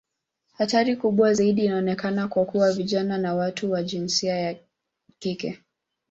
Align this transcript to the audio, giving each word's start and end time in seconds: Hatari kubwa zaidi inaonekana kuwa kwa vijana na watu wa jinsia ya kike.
Hatari 0.57 0.95
kubwa 0.95 1.33
zaidi 1.33 1.65
inaonekana 1.65 2.27
kuwa 2.27 2.45
kwa 2.45 2.73
vijana 2.73 3.17
na 3.17 3.35
watu 3.35 3.71
wa 3.71 3.83
jinsia 3.83 4.37
ya 4.39 4.55
kike. 5.19 5.59